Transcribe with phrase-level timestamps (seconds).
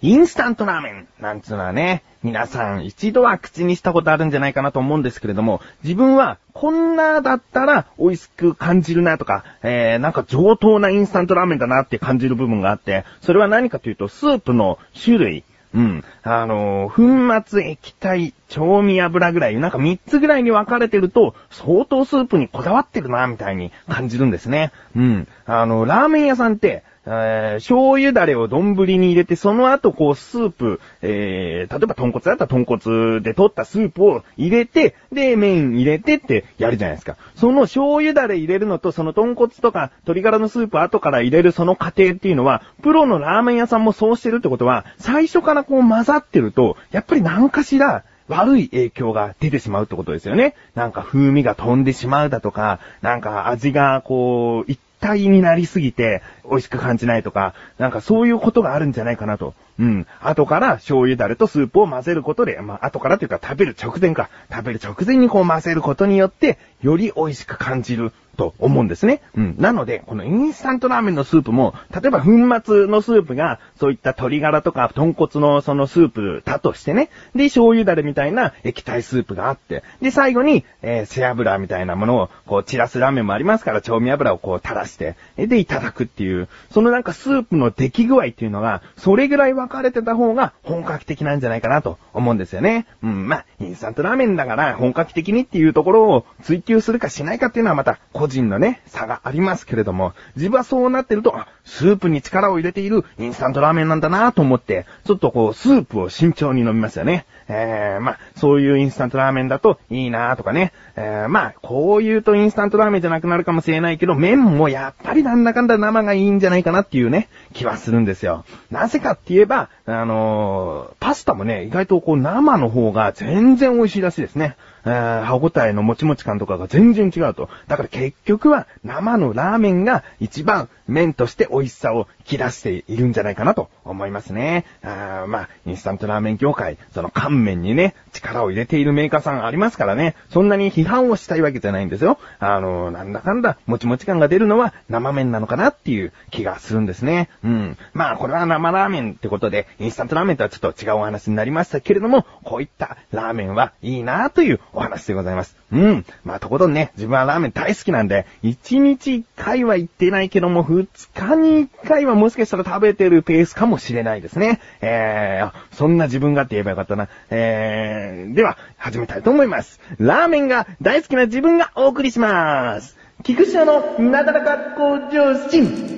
[0.00, 15.44] インスタントラーメンなんつうのはね、皆さん一度は口にしたことあるんじゃないかなと思うんですけれども、自分はこんなだったら美味しく感じるなとか、えー、なんか上等なインスタントラーメンだなって感じる部分があって、それは何かというとスープの種類。
[15.74, 16.04] うん。
[16.22, 24.72] あのー、粉末、液体、調味油ぐらい、なんか3つぐらいに分かれてると、相当スープにこだわってるな、みたいに感じるんですね。
[24.96, 25.28] うん。
[25.44, 37.16] あの、ラーメン屋さんって、えー、醤油だれを丼に入れて、その後こうスープ、えー、例えば豚骨だったら豚骨で取ったスープを入れて、で、麺入れてってやるじゃないですか。
[37.34, 50.54] その醤油だれ入れるのと、その豚骨とか鶏ガラのスープ後から入れるその過程っていうのは、プロのラーメン屋さんもそうしてるってことは、最初からこう混ざってると、やっぱり何かしら、悪い影響が出てしまうってことですよね。
[50.74, 59.54] なんか風味が飛んでしまうだとか、なんか味がこう、一体になりすぎて美味しく感じないとか、なんかそういうことがあるんじゃないかなと。
[59.78, 60.06] うん。
[60.20, 64.28] 後から醤油だれとスープを混ぜることで、まあ、後からというか食べる直前か。
[64.50, 69.20] 食べる直前にこう混ぜることによって、より美味しく感じると思うんですね。
[69.36, 69.56] うん。
[69.58, 72.30] なので、このインスタントラーメンのスープも、例えば粉
[72.64, 77.10] 末のスープが、そういった鶏ガラとか豚骨のそのスープだとしてね。
[77.34, 79.82] で、醤油だれみたいな液体スープがあって。
[80.00, 92.86] で、最後に、えー、背脂みたいなものを、こう、散らすラーメンもありますから、調味油をこう垂らして、で、いただくっていう、そのなんかスープの出来具合っていうのが、それぐらい分かれてた方が本格的なんじゃないかなと思うんですよね。
[93.02, 101.34] うん、まあ、インスタントラーメンだから本格的にっていうところを追求するかしないかっていうのはまた個人のね、差がありますけれども、自分はそうなってると、
[101.64, 107.26] スープに力を入れているインスタントラーメンなんだなと思って、ちょっとこう、スープを慎重に飲みますよね。
[107.48, 110.72] えー、まあ、そういうインスタントラーメンだといいなとかね。
[110.96, 118.44] えー、まあ、こう言うとインスタントラーメンじゃなくなるかもしれないけど、麺もやっぱりなんだかんだ生がいいんじゃないかなっていうね、気はするんですよ。
[118.70, 124.56] なぜかって言えば、あのー、パスタもね、意外とこう生の方が全然美味しいらしいですね。
[124.84, 127.48] えー、歯応えのもちもち感とかが全然違うと。
[127.66, 134.64] だから結局は生のラーメンが一番麺として美味しさを引き出しているんじゃないかなと思いますね。
[134.82, 142.18] あまあ、インスタントラーメン業界、その乾麺にね、力を入れているメーカーさんありますからね、そんなに批判をしたいわけじゃないんですよ。
[142.38, 147.28] あの、なんだかんだ、もちもち感が出るのは生麺なのかなっていう気がするんですね。
[147.44, 147.76] うん。
[147.92, 155.56] まあ、これは生ラーメンってことで、インスタントラーメンとはちょっと違うお話になりましたけれども、こういったラーメンはいいなというお話でございます。
[155.72, 156.06] うん。
[156.24, 164.60] まあ、とことんね、自分はラーメン大好きなんで、1日1回は行ってないけども、2日に1回はもしかしたら食べてるペースかもしれないですね。
[164.80, 167.08] えー、そんな自分がって言えばよかったな。
[167.30, 169.80] えー、では、始めたいと思います。
[169.98, 172.96] ラーメンが大好きな自分がお送りします。
[173.24, 175.97] 菊池のなだらか向上心。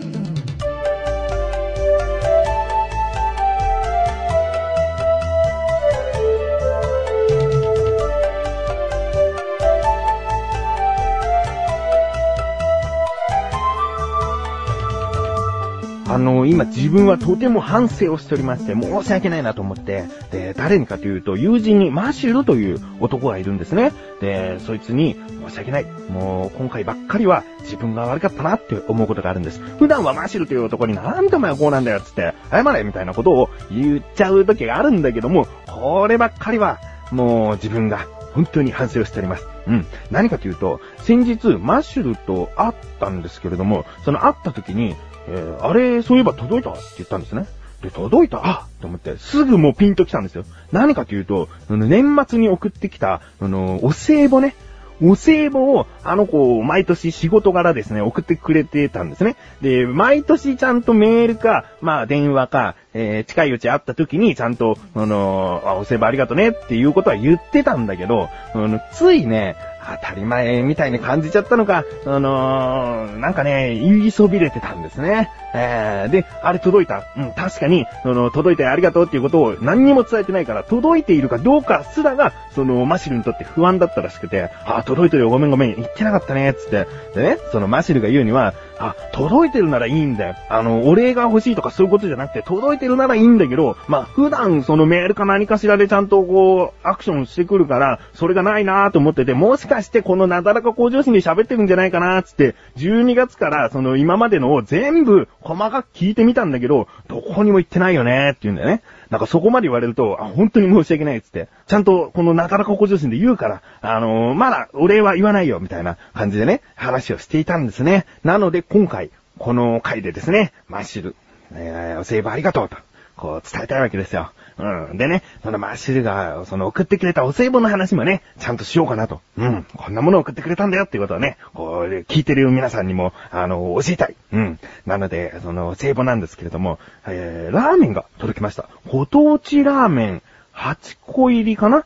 [16.21, 23.93] の、今自分はとても反省をしておりまして、申し訳ないなと思って、で、誰にかというと、友人にマシュルという男がいるんですね。
[24.21, 25.17] で、そいつに、
[25.49, 25.87] 申し訳ない。
[26.11, 29.61] もう、今回ばっかりは自分が悪かったなって思うことがあるんです。
[29.79, 36.79] 普段はマシュルという男になんでお前はこうなんだよっつって、謝れみたいなことを言っちゃう時があるんだけども、こればっかりは、
[37.11, 39.47] もう自分が本当に反省をしております。
[39.67, 39.87] うん。
[40.11, 44.95] 何かというと、先日、マッシュルと会ったんですけれども、その会った時に、
[45.33, 47.47] えー、あれ、そういえば届いたって言ったんですね。
[47.83, 48.41] で、届いた？
[48.45, 50.45] あと思って、すぐもうピンと来たんですよ。
[50.73, 54.55] 何かというと、年末に送ってきた、あの、お歳暮ね。
[55.03, 59.37] お歳暮を、あの子、毎年仕事柄ですね、送ってくれてたんですね。
[59.63, 69.57] で、毎年ちゃんとメールか、まあ電話か、えー、近いうち会った時にちゃんと、あのー、あ、お歳暮ありがとうねっていうことは言ってたんだけど、あの、ついね、
[70.01, 75.31] 当たり前みたいに感じちゃったのか、あのー、なんかね、言いそびれてたんですね。
[75.55, 77.05] えー、で、あれ届いた。
[77.17, 86.87] うん、確かに、その、届いてありがとうっていうことを何にも伝えてないから、届いているかどうかすらが、その、マシルにとって不安だったらしくて、あ、届いてるよ、ごめんごめん、言ってなかったね、つって。
[87.15, 90.37] でね、そのマシルが言うには、あ、届いてるならいいんだよ。
[90.49, 108.83] あの、お礼が欲しいとかそういうことじゃなくて、届いてるならいいんだけど、まあ、普段そのメールか何かしらでちゃんとこう、アクションしてくるから、それがないなーと思ってて、もしかしてこのなだらか向上心で喋ってるんじゃないかなーつって、12月からその今までのを全部細かく聞いてみたんだけど、どこにも行ってないよねーって言うんだよね。
[109.11, 118.07] なんかそこまで言われると、あ、本当に申し訳ないっつって、ちゃんとこのなだらか向上心で言うから、あのー、まだお礼は言わないよ、みたいな感じでね、話をしていたんですね。
[118.23, 121.17] なので今回、この回でですね、マッシュル、
[121.53, 122.77] えー、お世話ありがとうと。
[123.17, 124.33] こう伝えたいわけですよ。
[124.59, 124.97] うん。
[124.97, 129.21] でね、そのマッシュルが、その送ってくれたお歳暮の話もね、ちゃんとしようかなと。
[129.37, 129.67] うん。
[129.77, 134.15] こんなものを送ってくれたんだよっていうことをね、こう、聞いてる皆さんにも、あの、教えたい。
[134.33, 134.59] うん。
[134.87, 138.69] なので、その、お歳暮なんですけれども、えー、ラーメンが届きました。
[138.89, 140.23] ご当地ラーメン、
[140.55, 141.85] 8個入りかな？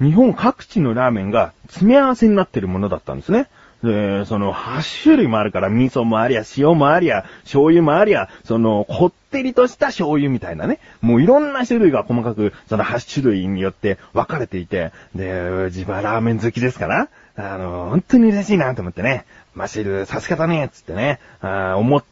[0.00, 3.48] 日本各地のラーメンが詰め合わせになってるものだったんですね。
[3.84, 10.78] で、その8種類もあるから、味噌もありゃ、塩もありゃ、醤油もありゃ、その、こってりとした醤油みたいなね。
[11.02, 19.26] もういろんな種類が細かく、その8種類によって分かれていて、で、自分はラーメン好きですから、あの、本当に嬉しいなと思ってね。
[19.54, 22.04] マシル、さすがだね、つってね、あ思っ、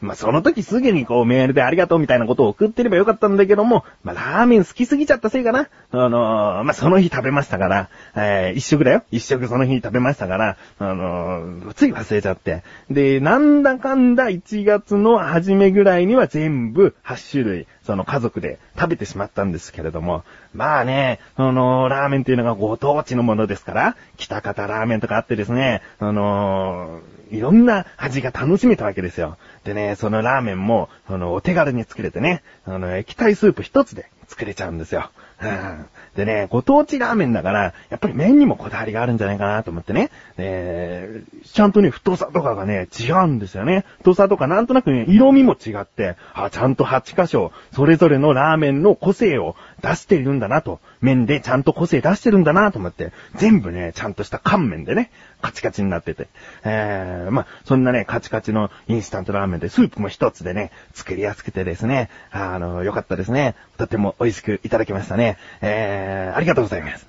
[0.00, 5.68] まあ、その時すぐにこうメールでありがとうみたいなことを送ってればよかったんだけども、まあ、ラーメン好きすぎちゃったせいかな。
[5.90, 9.02] あのー、まあ、その日食べましたから、えー、一食だよ。
[9.10, 12.62] 一食その日食べましたから、あのー、つい忘れちゃって。
[12.90, 20.24] で、なんだかんだ1月の初めぐらいには全部8種類、その家族で食べてしまったんですけれども、
[20.54, 27.00] まあね、その、ラーメンっていうのがご当地のものですから、北方ラーメンとかあってですね、あの
[27.30, 29.36] いろんな味が楽しめたわけですよ。
[29.64, 35.10] でね、そのラーメンも、あの、お手軽に作れてね、あの、液体スープ一つで作れちゃうんですよ。
[35.40, 35.86] うん、
[36.16, 40.10] でね、ご当地ラーメンだから、やっぱり麺にもこだわりがあるんじゃないかなと思ってね。
[40.36, 43.84] で、ちゃんとね、太さとかがね、違うんですよね。
[43.98, 50.80] 太さとかなんとなくね、色味も違って、あ、ちゃんと8箇所、それぞれのラーメンの個性を出しているんだなと。
[51.00, 55.10] 麺でちゃんと個性出してるんだなと思って、全部ね、ちゃんとした乾麺でね、
[55.40, 56.28] カチカチになってて。
[56.64, 63.54] えー、まあ、そんなね、カチカチのインスタントラーメンで、スープも一つでね、作りやすくてですね、あの、よかったですね。
[63.76, 65.38] とても美味しくいただきましたね。
[65.60, 67.06] えー、ありがとうございます。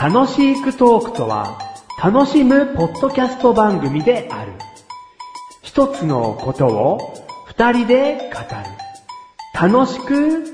[0.00, 1.58] 楽しくトークとは、
[2.02, 4.52] 楽しむポッドキャスト番組である。
[5.62, 7.14] 一つのことを
[7.46, 8.89] 二人で語る。
[9.60, 10.46] 楽しく語る。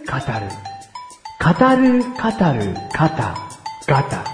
[1.39, 4.25] 語る、語る、語、ガタ。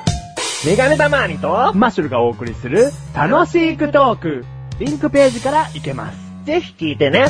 [0.64, 4.46] メガネたまーにと、マッシュルがお送りする楽しくトーク。
[4.78, 6.16] リンクページから行けます。
[6.46, 7.26] ぜひ聞いてね。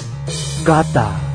[0.65, 1.32] ガタ。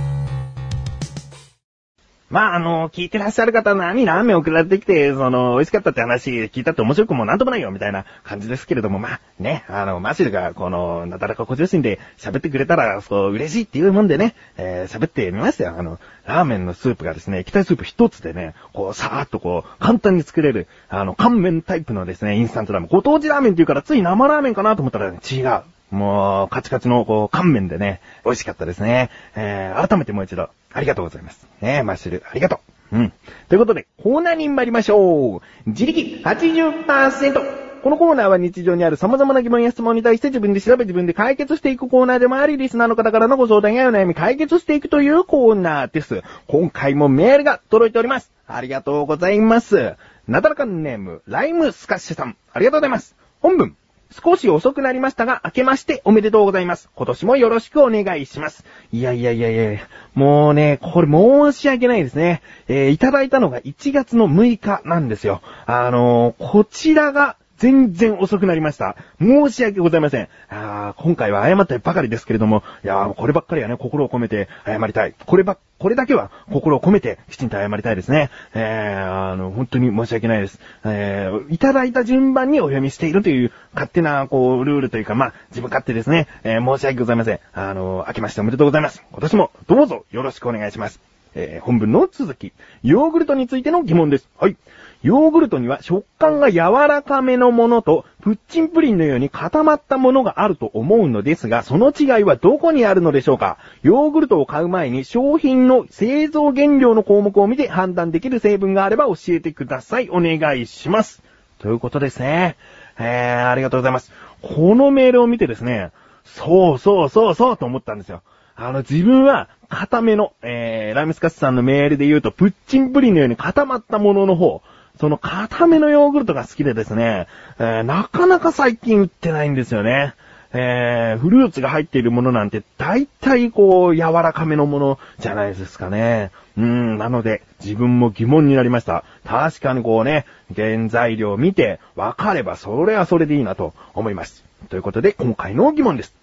[2.29, 15.75] まあ、あの、聞いてらっしゃる方何ラーメン送られてきて、その、美味しかったって話聞いたって面白くもなんともないよ、みたいな感じですけれども、まあ、ね、あの、マシルが、この、なだらか小女心で喋ってくれたら、そう、嬉しいっていうもんでね、えー、喋ってみましたよ。
[15.77, 22.89] あの、ラーメンのスープがですね、液体スープ一つでね、こう、さーっとこう、簡単に作れる、あの、乾麺タイプのですね、インスタントラーメン。
[22.91, 25.61] ご当地ラーメンっていうから、つい生ラーメンかなと思ったら、ね、違う。
[25.91, 29.09] もう、カチカチの、こう、乾麺でね、美味しかったですね。
[29.35, 31.47] えー、改めてもう一度、ありがとうございます。
[31.61, 32.59] ねマッシュル、ありがと
[32.91, 32.97] う。
[32.97, 33.13] うん。
[33.49, 35.41] ということで、コーナーに参りましょう。
[35.69, 37.67] 自力80%。
[37.83, 46.21] このコーナーは日常にある様々な疑問や質問に対して自分で調べ自分で解決していくコーナーでもあり、リスナーの方からのご相談やお悩み解決していくというコーナーです。
[46.47, 48.31] 今回もメールが届いております。
[48.45, 49.95] ありがとうございます。
[50.27, 52.35] なだらかんネーム、ライムスカッシュさん。
[52.51, 53.15] ありがとうございます。
[53.41, 53.77] 本文。
[54.11, 56.89] 少し遅くなりましたが、明けましておめでとうございます。
[56.95, 58.63] 今年もよろしくお願いします。
[58.91, 59.79] いやいやいやいや
[60.13, 62.41] もうね、これ申し訳ないですね。
[62.67, 65.41] えー、いただいたのが1月の6日なんですよ。
[65.65, 68.95] あのー、こちらが全然遅くなりました。
[69.19, 70.29] 申し訳ございません。
[70.49, 75.15] あ今回は謝ったばかりですけれども、いやこればっかりはね、心を込めて謝りたい。
[75.25, 78.29] これば、これだけは心を込めてきちんと謝りたいですね。
[78.53, 80.59] えー、あの、本当に申し訳ないです。
[80.85, 86.27] えー、いただいた順番にお読みしているという勝手な、こう、ルールというか、まあ、自分勝手ですね。
[86.43, 87.39] えー、申し訳ございません。
[87.53, 89.03] あの、明けましておめでとうございます。
[89.11, 90.99] 今年もどうぞよろしくお願いします。
[91.35, 92.51] えー、本文の続き。
[92.83, 94.27] ヨーグルトについての疑問です。
[94.39, 94.57] はい。
[95.03, 103.57] ヨーグルトには食感が柔らかめのものと、プッチンプリンのように固まったものがあると思うのですが、その違いはどこにあるのでしょうか？
[103.83, 110.09] ヨーグルトを買う前に商品の製造原料の項目を見て判断できる成分があれば教えてください。
[110.09, 111.21] お願いします。
[111.59, 112.55] ということですね。
[112.99, 114.11] えー、ありがとうございます。
[114.41, 115.91] このメールを見てですね、
[116.25, 118.23] そうそうそうそうと思ったんですよ。
[118.55, 124.61] あの、自分は、固めの、えー、ライムスカッシュさんのメールで言うと、プッチンプリンのように固まったものの方、
[124.99, 127.27] その固めのヨーグルトが好きでですね、
[127.59, 130.13] えー、なかなか最近売ってないんですよね。
[130.53, 136.31] えー、フルーツが入っているものなんて大体こう柔らかめのものじゃないですかね。
[136.57, 139.03] うん、なので自分も疑問になりました。
[139.25, 140.25] 確かにこうね、
[140.55, 144.45] 原材料を見て分かればそれはそれでいいなと思います。
[144.69, 146.15] ということで今回の疑問です。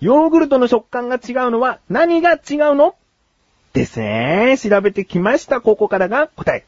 [0.00, 2.38] ヨーグルトの食感が違うのは何が違う
[2.76, 2.94] の？
[3.72, 4.56] ですね。
[4.56, 5.60] 調べてきました。
[5.60, 6.64] ここからが答え。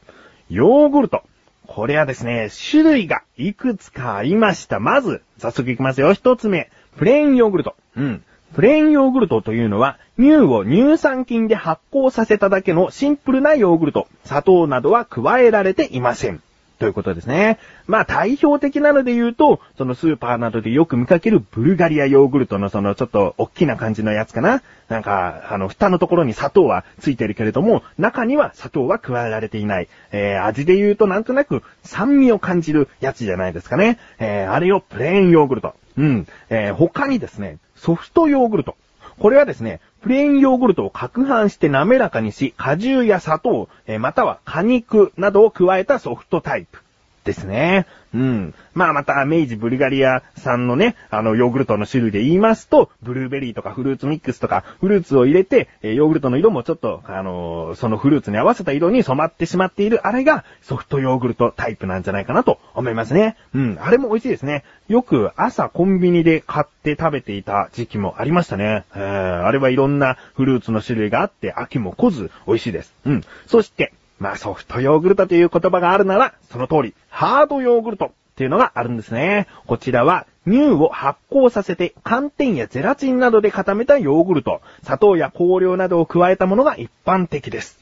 [0.49, 1.23] ヨーグルト。
[1.67, 4.79] これはですね、種類がいくつかありました。
[4.79, 6.13] まず、早速いきますよ。
[6.13, 7.75] 一つ目、プレーンヨーグルト。
[7.95, 8.23] うん。
[8.55, 14.07] プレーンヨーグルトというのは、乳を乳酸菌で発酵させただけのシンプルなヨーグルト。
[14.23, 16.41] 砂糖などは加えられていません。
[16.79, 17.57] ということですね。
[17.87, 24.61] まあ代表的なので言うと、そのスーパーなどでよく見かけるブルガリアヨーグルトのそのちょっと大きな感じのやつかな。
[24.89, 29.89] なんか、あの、蓋のところに砂糖はついてるけれども、中には砂糖は加えられていない。
[30.11, 33.99] えー、味で言うとなんとなく酸味を感じるやつじゃないですかね。
[34.19, 35.73] えー、あれをプレーンヨーグルト。
[35.97, 36.27] うん。
[36.49, 38.75] えー、他にですね、ソフトヨーグルト。
[39.19, 46.83] これはですね、プレーンヨーグルトを攪拌して滑らかにし、果汁や砂糖、えまたは果肉などを加えたソフトタイプ。
[47.27, 47.85] ですね。
[48.13, 48.53] うん。
[48.73, 63.35] まあまた、明治ブルガリア産のね、あの、ヨーグルトの種類で言いますと、ブルーベリーとかフルーツミックスとか、フルーツを入れて、えヨーグルトの色もちょっと、あのー、そのフルーツに合わせた色に染まってしまっている、あれがソフトヨーグルトタイプなんじゃないかなと思いますね。
[63.53, 63.77] うん。
[63.81, 64.63] あれも美味しいですね。
[64.87, 68.85] よく朝コンビニで買って食べていた時期もありましたね。
[68.95, 72.93] えー、あれはいろんなフルーツの種類があって、飽きも来ず美味しいです。
[73.05, 73.23] うん。
[73.47, 79.47] そして、まあソフトヨーグルトという言葉があるなら、その通り、ハードヨーグルトっていうのがあるんですね。
[79.65, 87.79] こちらは、乳を発酵させて寒天やゼラチンなどで固めたヨーグルト、砂糖や香料などを加えたものが一般的です。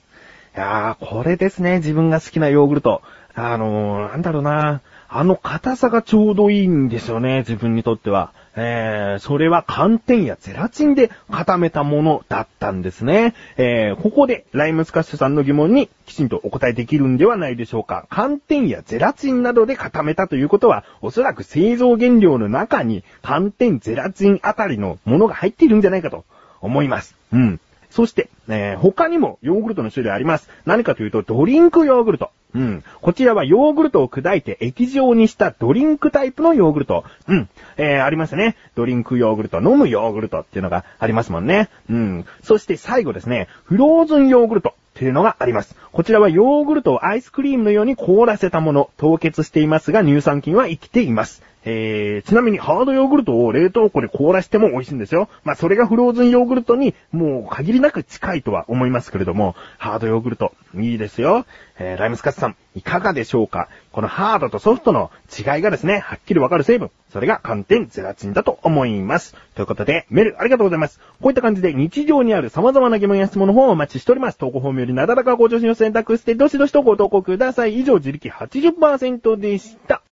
[0.56, 3.02] いやー、これですね、自分が好きなヨーグルト。
[3.36, 8.34] あのー、なんだろうなあの硬さがちょうどいいんですよね、自分にとっては。
[8.56, 13.34] えー、それは寒天やゼラチンで固めたものだったんですね。
[13.58, 18.08] えー、ここでライムスカッシュさんの疑問にきちんとお答えできるんではないでしょうか。
[18.10, 26.24] 寒天やゼラチンなどで固めたということは、おそらく製造原料の中に寒天、ゼラチンあたりのものが入っているんじゃないかと
[26.62, 27.16] 思います。
[27.34, 27.60] うん。
[27.96, 30.50] そして、えー、他にもヨーグルトの種類あります。
[30.66, 32.30] 何かというと、ドリンクヨーグルト。
[32.54, 32.84] うん。
[33.02, 37.06] こちらはヨーグルトを砕いて液状にしたドリンクタイプのヨーグルト。
[37.30, 37.50] うん。
[37.78, 38.58] えー、ありますね。
[38.76, 41.70] ドリンクヨーグルト、飲むヨーグルトっていうのがありますもんね。
[41.90, 42.26] うん。
[42.44, 44.74] そして最後ですね、フローズンヨーグルト。
[44.96, 45.76] っていうのがあります。
[45.92, 51.44] こちらはヨーグルトをアイスクリームのように凍らせたもの、凍結していますが乳酸菌は生きています。
[51.68, 55.30] えー、ちなみにハードヨーグルトを冷凍庫で凍らしても美味しいんですよ。
[55.44, 61.46] まあ、それがフローズンヨーグルトにもう限りなく近いとは思いますけれども、ハードヨーグルト、いいですよ。
[61.78, 63.68] えー、ライムスカッツさん、いかがでしょうか？
[63.92, 66.92] このハードとソフトの違いがですね、はっきりわかる成分。
[67.12, 69.36] それが寒天ゼラチンだと思います。
[69.56, 71.00] ということで、メールありがとうございます。
[71.22, 74.38] こういった感じで日常にある様々な疑問や質問の方をお待ちしております。
[74.38, 77.80] 投稿フォームよりなだらかご助身を選択して、どしどしとご投稿ください。
[77.80, 80.05] 以上、自力80%でした。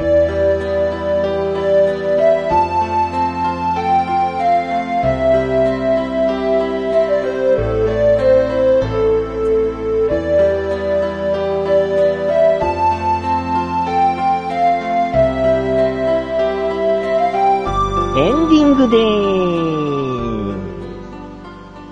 [0.00, 0.06] エン
[18.48, 20.09] ディングでー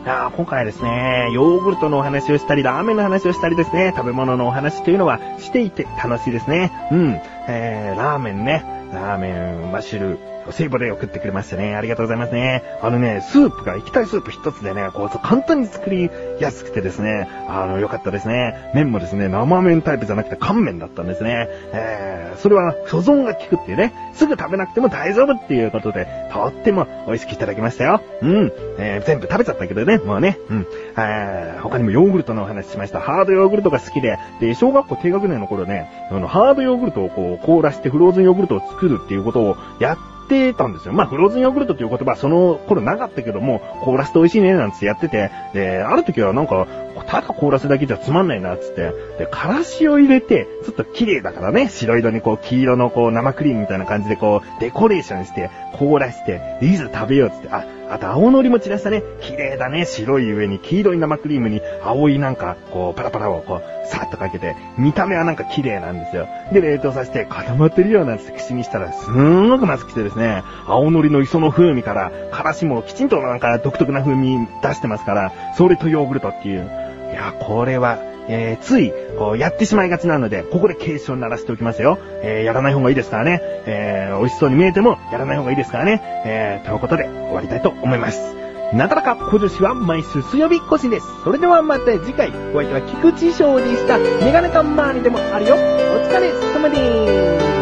[0.08, 0.12] す。
[0.12, 6.72] あ今回はですね、ヨーグルトのお話をしたり、ラーメンの話をしたりですね、食べ物のお話というのはしていて楽しいですね。
[6.90, 7.20] うん。
[7.48, 8.77] えー、ラーメンね。
[8.92, 10.18] ラーメン、マッシュル、
[10.52, 11.76] セイボで送ってくれましたね。
[11.76, 12.62] ありがとうございますね。
[12.82, 18.70] あのね、スープが、液体スープ一つでね、こう、簡単に作りやすくてですね、あの、良かったですね。
[18.74, 21.48] 麺もですね、生麺タイプじゃなくて乾麺だったんですね。
[21.72, 28.00] えー、それは保存が効くっていうね、すぐ食べなくても大丈夫っていうことで、とっても美味しくいただきましたよ。
[28.22, 28.52] うん。
[28.78, 30.38] えー、全部食べちゃったけどね、もうね。
[30.48, 30.66] うん。
[30.96, 33.00] えー、他にもヨーグルトのお話しました。
[33.00, 40.94] ハードヨーグルトが好きで、で、小学校低学年の頃ね、あの、ハードヨーグルトをこう、凍らしてフローズンヨーグルトを作るっていうことをやってたんですよ。
[40.94, 46.66] まあ、フローズンヨーグルトっていう言葉はその頃なかったけども、凍らせて美味しいね、なんつってやってて、で、ある時はなんか、
[47.06, 66.28] ただ凍らせだけじゃつまんないな、つって、で、からしを入れて、ちょっと綺麗だからね、白色にこう、黄色のこう、生クリームみたいな感じでこう、デコレーションして、凍らして、いざ食べよう、つって、あ、あと青のりも散らしたね、綺麗だね、白い上に黄色い生クリームに青いなんか、こう、パラパラをこう、さっとかけて、見た目はなんか綺麗なんですよ。
[66.52, 76.70] で、冷凍させて固まってるようなんて口にしたら、すんごくまずくてですね、青のりの磯の風味から、からしもきちんとなんか独特な風味出してますから、それとヨーグルトっていう。
[77.10, 81.98] いや、これは、えー、つい、こう、やってしまいがちなので、ここで警鐘鳴らしておきますよ。
[82.22, 83.40] えー、やらない方がいいですからね。
[83.42, 86.00] えー、美味しそうに見えても、やらない方がいいですからね。
[86.26, 88.38] えー、ということで、終わりたいと思います。
[88.72, 91.06] なだらか小女子は毎週水曜日更新です。
[91.24, 93.98] それではまた次回、お相手は菊池翔でした。
[93.98, 95.54] メガネタ周りでもあるよ。
[95.54, 97.57] お疲れ様でーす。